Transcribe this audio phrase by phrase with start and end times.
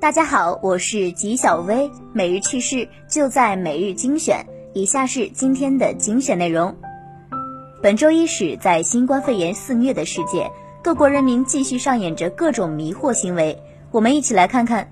[0.00, 4.46] 大家好，我是吉小薇，每日趣事就在每日精选。
[4.72, 6.74] 以下是今天的精选内容。
[7.82, 10.50] 本周伊始，在新冠肺炎肆虐的世界，
[10.82, 13.62] 各国人民继续上演着各种迷惑行为。
[13.90, 14.90] 我们一起来看看。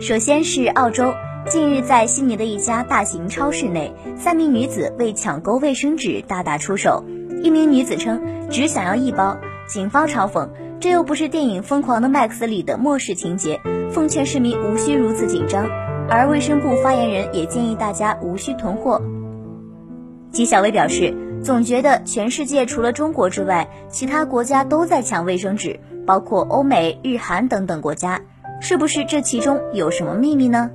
[0.00, 1.12] 首先是澳洲，
[1.48, 7.04] 近日在悉尼的一家大型超市内，三名女子为抢购卫生纸大打出手。
[7.42, 9.36] 一名女子称只想要一包，
[9.66, 10.48] 警方嘲讽。
[10.82, 13.60] 这又不是电影《疯狂的麦克斯》里的末世情节，
[13.92, 15.64] 奉劝市民无需如此紧张。
[16.10, 19.00] 而卫生部发言人也建议大家无需囤货。
[20.32, 28.20] 纪晓薇表示，总觉得全世界除了中国之外，其他国家都在抢卫生纸，包括欧美、日韩等等国家，
[28.60, 30.68] 是不是这其中有什么秘密呢？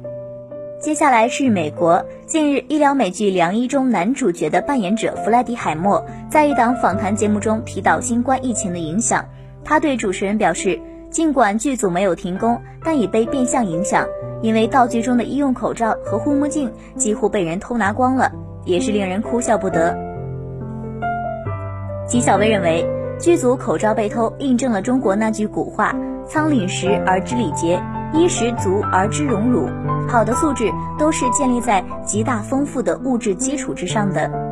[0.81, 9.25] 接下来是美国，近日医疗美剧《良医》中男主角的扮演者弗莱迪海默在一档访谈节目中提到新冠疫情的影响。
[9.67, 14.07] 他对主持人表示，尽管剧组没有停工，但已被变相影响，
[14.41, 18.31] 因为道具中的医用口罩和护目镜几乎被人偷拿光了，
[18.63, 19.93] 也是令人哭笑不得。
[22.07, 22.87] 纪晓薇认为，
[23.19, 25.93] 剧组口罩被偷，印证了中国那句古话
[26.25, 27.77] ：“仓廪实而知礼节，
[28.13, 29.67] 衣食足而知荣辱。”
[30.07, 34.46] 好的素质都是建立在极大丰富的物质基础之上的。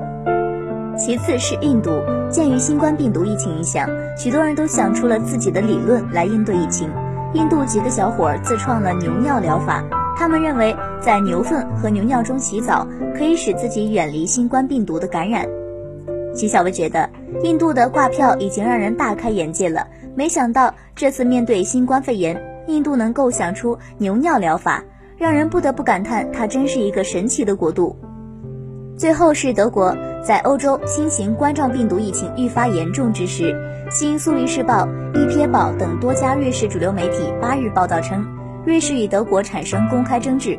[1.06, 2.02] 其次是印度。
[2.32, 6.90] 鉴于新冠病毒疫情影响，许多人都想出了自己的理论来应对疫情。
[7.36, 9.84] 印度几个小伙儿自创了牛尿疗法，
[10.18, 15.48] 他们认为在牛粪和牛尿中洗澡可以使自己远离新冠病毒的感染。
[16.34, 17.08] 齐小薇觉得，
[17.44, 24.84] 印度的挂票已经让人大开眼界了，没想到这次面对新冠肺炎，印度能够想出牛尿疗法，
[25.20, 27.96] 让人不得不感叹，它真是一个神奇的国度。
[28.98, 29.94] 最后是德国，
[30.24, 33.54] 在欧洲新型冠状病毒疫情愈发严重之时，
[33.92, 38.26] 新苏黎世报、《一瞥报》等多家瑞士主流媒体八日报道称，
[38.66, 40.58] 瑞士与德国产生公开争执。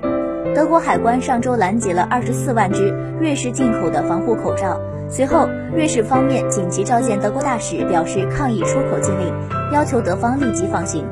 [0.54, 9.32] 德国海关上周拦截了二十四万只瑞士进口的防护口罩，随后瑞士方面紧急召见德国大使，表示抗议出口禁令，
[9.72, 11.06] 要求德方立即放行。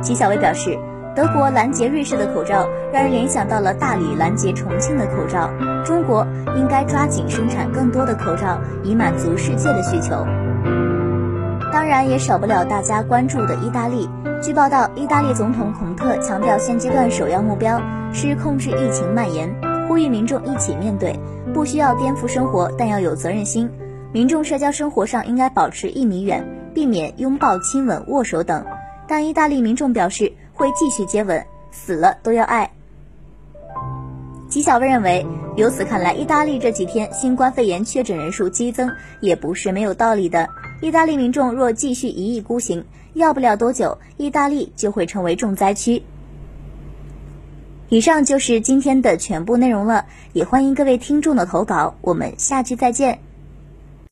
[0.00, 0.78] 齐小薇表示。
[1.14, 5.48] 德国拦截瑞士的口罩，让人联想到了大理拦截重庆的口罩。
[5.84, 6.26] 中国
[6.56, 10.26] 应该抓紧生产更多的口罩，以满足世界的需求。
[11.72, 14.08] 当然，也少不了大家关注的意大利。
[14.42, 17.80] 据报道，意大利总统孔特强调，现阶段首要目标
[18.12, 19.48] 是控制疫情蔓延，
[19.86, 21.16] 呼吁民众一起面对，
[21.52, 23.70] 不需要颠覆生活，但要有责任心。
[24.10, 26.44] 民众社交生活上应该保持一米远，
[26.74, 28.64] 避免拥抱、亲吻、握手等。
[29.06, 30.32] 但意大利民众表示。
[30.54, 32.70] 会继续接吻，死了都要爱。
[34.48, 35.26] 纪晓薇认为，
[35.56, 38.88] 由此看来，意大利这几天新冠肺炎确诊人数激增
[39.20, 40.48] 也不是没有道理的。
[40.80, 46.02] 意大利民众若继续一意孤行，要不了多久，意大利就会成为重灾区。
[47.88, 53.23] 以上就是今天的全部内容了，也欢迎各位听众的投稿，我们下期再见。